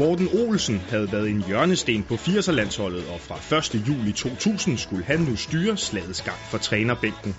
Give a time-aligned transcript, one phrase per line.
[0.00, 3.88] Morten Olsen havde været en hjørnesten på 80'er-landsholdet, og fra 1.
[3.88, 7.36] juli 2000 skulle han nu styre slagets gang for trænerbænken.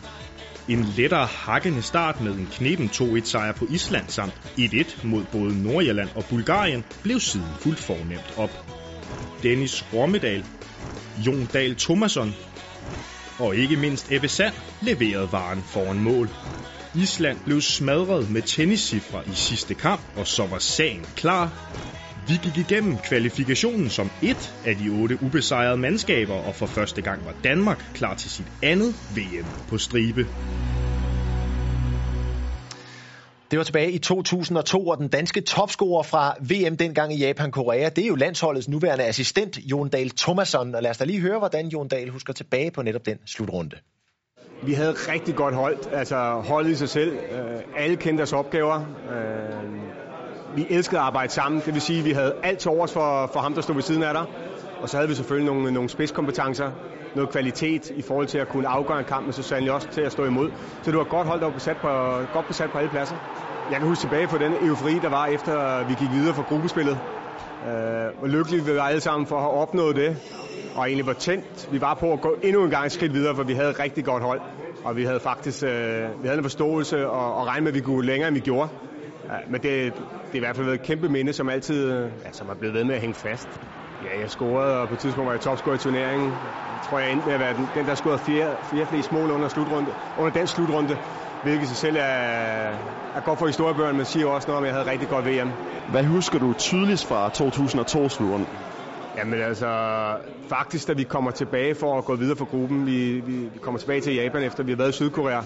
[0.67, 5.63] En lettere hakkende start med en knepen 2-1 sejr på Island samt 1-1 mod både
[5.63, 8.65] Nordjylland og Bulgarien blev siden fuldt fornemt op.
[9.43, 10.45] Dennis Rommedal,
[11.25, 12.35] Jon Dahl Thomasson
[13.39, 16.29] og ikke mindst Ebbe Sand leverede varen foran mål.
[16.95, 21.67] Island blev smadret med tenniscifre i sidste kamp, og så var sagen klar.
[22.31, 27.25] Vi gik igennem kvalifikationen som et af de otte ubesejrede mandskaber, og for første gang
[27.25, 30.27] var Danmark klar til sit andet VM på stribe.
[33.51, 38.03] Det var tilbage i 2002, og den danske topscorer fra VM dengang i Japan-Korea, det
[38.03, 40.75] er jo landsholdets nuværende assistent, Jon Dahl Thomasson.
[40.75, 43.75] Og lad os da lige høre, hvordan Jon Dahl husker tilbage på netop den slutrunde.
[44.63, 47.17] Vi havde rigtig godt hold, altså holdet i sig selv.
[47.77, 48.85] Alle kendte deres opgaver.
[50.55, 53.29] Vi elskede at arbejde sammen, det vil sige, at vi havde alt til overs for,
[53.33, 54.25] for ham, der stod ved siden af dig.
[54.81, 56.71] Og så havde vi selvfølgelig nogle, nogle spidskompetencer,
[57.15, 60.01] noget kvalitet i forhold til at kunne afgøre en kamp, men så sandelig også til
[60.01, 60.51] at stå imod.
[60.81, 61.87] Så det var godt hold, der besat på,
[62.33, 63.15] godt besat på alle pladser.
[63.69, 66.99] Jeg kan huske tilbage på den eufori, der var efter vi gik videre fra gruppespillet.
[67.65, 70.17] Øh, hvor lykkelige vi var alle sammen for at have opnået det.
[70.75, 71.69] Og egentlig var tændt.
[71.71, 73.79] Vi var på at gå endnu en gang et skridt videre, for vi havde et
[73.79, 74.41] rigtig godt hold.
[74.83, 75.69] Og vi havde faktisk øh,
[76.21, 78.69] vi havde en forståelse og, og regne med, at vi kunne længere, end vi gjorde.
[79.31, 82.31] Ja, men det, det er i hvert fald været et kæmpe minde, som altid ja,
[82.31, 83.49] som er blevet ved med at hænge fast.
[84.03, 86.31] Ja, jeg scorede, og på et tidspunkt var jeg topscorer i turneringen.
[86.73, 89.31] Jeg tror, jeg endte med at være den, den der scorede fire, fire flest mål
[89.31, 90.97] under, slutrunde, under den slutrunde,
[91.43, 92.01] hvilket sig selv er,
[93.15, 95.51] er godt for historiebøgerne, men siger også noget om, at jeg havde rigtig godt VM.
[95.87, 98.47] Hvad husker du tydeligst fra 2002-slutrunde?
[99.17, 99.67] Jamen altså,
[100.49, 103.79] faktisk da vi kommer tilbage for at gå videre for gruppen, vi, vi, vi kommer
[103.79, 105.41] tilbage til Japan, efter vi har været i Sydkorea,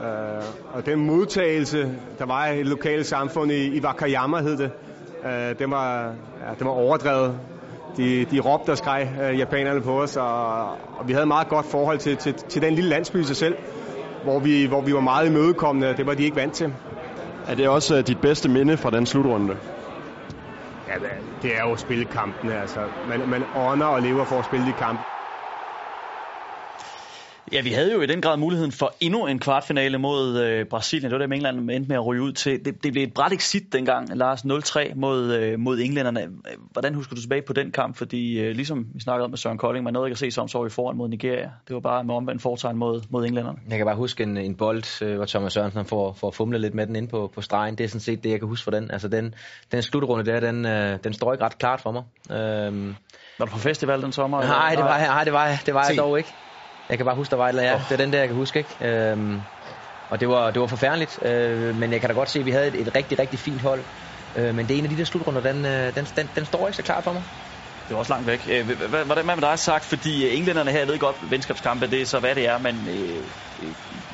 [0.00, 4.70] Uh, og den modtagelse, der var i et lokale samfund i, i Wakayama, hed det,
[5.24, 7.38] uh, den, var, ja, den var overdrevet.
[7.96, 11.48] De, de råbte og skreg uh, japanerne på os, og, og vi havde et meget
[11.48, 13.56] godt forhold til, til, til den lille landsby i sig selv,
[14.24, 15.96] hvor vi, hvor vi var meget imødekommende.
[15.96, 16.74] Det var de ikke vant til.
[17.48, 19.56] Er det også uh, dit bedste minde fra den slutrunde?
[20.88, 20.94] Ja,
[21.42, 22.60] det er jo at spille kampene.
[22.60, 22.80] Altså.
[23.08, 25.09] Man, man ånder og lever for at spille de kampe.
[27.52, 31.10] Ja, vi havde jo i den grad muligheden for endnu en kvartfinale mod øh, Brasilien.
[31.10, 32.64] Det var det, England endte med at ryge ud til.
[32.64, 36.28] Det, det blev et bræt exit dengang, Lars 0-3 mod, øh, mod englænderne.
[36.70, 37.96] Hvordan husker du tilbage på den kamp?
[37.96, 40.48] Fordi øh, ligesom vi snakkede om med Søren Kolding, man nåede ikke at se som
[40.48, 41.50] så i foran mod Nigeria.
[41.68, 43.58] Det var bare med omvendt fortegn mod, mod englænderne.
[43.68, 46.74] Jeg kan bare huske en, en bold, øh, hvor Thomas Sørensen får, får fumlet lidt
[46.74, 47.78] med den ind på, på stregen.
[47.78, 48.90] Det er sådan set det, jeg kan huske for den.
[48.90, 49.34] Altså den,
[49.72, 52.02] den slutrunde der, den, øh, den står ikke ret klart for mig.
[52.38, 52.96] Øhm,
[53.38, 54.40] var du på festival den sommer?
[54.40, 56.34] Nej, det var nej, det var, det var jeg dog ikke.
[56.90, 57.78] Jeg kan bare huske, der var et eller andet.
[57.78, 58.76] Ja, det er den der, jeg kan huske, ikke?
[58.88, 59.44] Øhm,
[60.10, 62.50] og det var, det var forfærdeligt, øh, men jeg kan da godt se, at vi
[62.50, 63.84] havde et, et rigtig, rigtig fint hold.
[64.34, 66.76] Øh, men det er en af de der slutrunder, den, den, den, den står ikke
[66.76, 67.22] så klart for mig.
[67.88, 68.64] Det er også langt væk.
[69.06, 69.84] Hvordan med dig sagt?
[69.84, 73.24] Fordi englænderne her, jeg ved godt, venskabskampe, det er så hvad det er, men øh,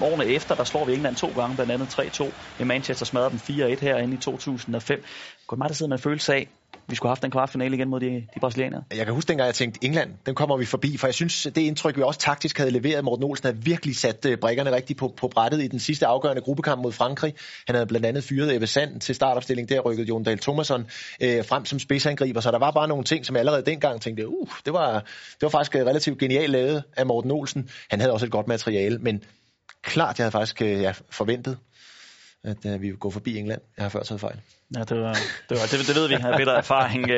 [0.00, 2.32] årene efter, der slår vi England to gange, blandt andet 3-2.
[2.58, 5.04] I Manchester smadrede dem 4-1 herinde i 2005.
[5.46, 6.48] Godt meget, der sidder en følelse af,
[6.88, 8.82] vi skulle have haft en kvartfinale igen mod de, de brasilianere.
[8.96, 11.58] Jeg kan huske dengang, jeg tænkte, England, den kommer vi forbi, for jeg synes, det
[11.58, 15.14] indtryk, vi også taktisk havde leveret, Morten Olsen havde virkelig sat øh, brækkerne rigtigt på,
[15.16, 17.34] på brættet i den sidste afgørende gruppekamp mod Frankrig.
[17.66, 20.86] Han havde blandt andet fyret Ebbe Sand til startopstilling, der rykkede Jon Dahl Thomasson
[21.22, 24.28] øh, frem som spidsangriber, så der var bare nogle ting, som jeg allerede dengang tænkte,
[24.28, 24.92] uh, det var,
[25.30, 27.68] det var faktisk øh, relativt genialt lavet af Morten Olsen.
[27.90, 29.24] Han havde også et godt materiale, men
[29.82, 31.58] klart, jeg havde faktisk øh, ja, forventet,
[32.46, 33.62] at uh, vi går forbi England.
[33.76, 34.40] Jeg har før taget fejl.
[34.74, 35.12] Ja, det, var,
[35.48, 37.10] det, var, det, det ved vi, har bedre erfaring.
[37.10, 37.14] Øh,